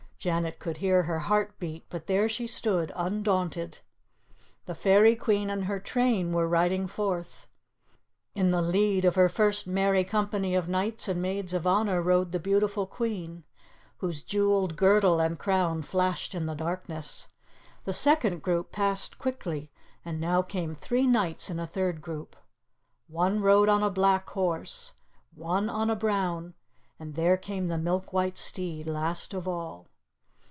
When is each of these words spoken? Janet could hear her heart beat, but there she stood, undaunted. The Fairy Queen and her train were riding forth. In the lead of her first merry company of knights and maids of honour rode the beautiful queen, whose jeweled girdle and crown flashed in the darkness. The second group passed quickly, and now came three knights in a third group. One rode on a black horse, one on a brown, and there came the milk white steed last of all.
Janet 0.21 0.59
could 0.59 0.77
hear 0.77 1.01
her 1.01 1.17
heart 1.21 1.57
beat, 1.57 1.87
but 1.89 2.05
there 2.05 2.29
she 2.29 2.45
stood, 2.45 2.91
undaunted. 2.95 3.79
The 4.67 4.75
Fairy 4.75 5.15
Queen 5.15 5.49
and 5.49 5.65
her 5.65 5.79
train 5.79 6.31
were 6.31 6.47
riding 6.47 6.85
forth. 6.85 7.47
In 8.35 8.51
the 8.51 8.61
lead 8.61 9.03
of 9.03 9.15
her 9.15 9.29
first 9.29 9.65
merry 9.65 10.03
company 10.03 10.53
of 10.53 10.69
knights 10.69 11.07
and 11.07 11.23
maids 11.23 11.55
of 11.55 11.65
honour 11.65 12.03
rode 12.03 12.33
the 12.33 12.39
beautiful 12.39 12.85
queen, 12.85 13.45
whose 13.97 14.21
jeweled 14.21 14.75
girdle 14.75 15.19
and 15.19 15.39
crown 15.39 15.81
flashed 15.81 16.35
in 16.35 16.45
the 16.45 16.53
darkness. 16.53 17.27
The 17.85 17.91
second 17.93 18.43
group 18.43 18.71
passed 18.71 19.17
quickly, 19.17 19.71
and 20.05 20.21
now 20.21 20.43
came 20.43 20.75
three 20.75 21.07
knights 21.07 21.49
in 21.49 21.59
a 21.59 21.65
third 21.65 21.99
group. 21.99 22.35
One 23.07 23.39
rode 23.39 23.69
on 23.69 23.81
a 23.81 23.89
black 23.89 24.29
horse, 24.29 24.91
one 25.33 25.67
on 25.67 25.89
a 25.89 25.95
brown, 25.95 26.53
and 26.99 27.15
there 27.15 27.37
came 27.37 27.69
the 27.69 27.77
milk 27.79 28.13
white 28.13 28.37
steed 28.37 28.85
last 28.85 29.33
of 29.33 29.47
all. 29.47 29.87